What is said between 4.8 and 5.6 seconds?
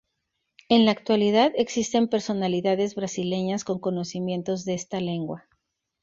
lengua.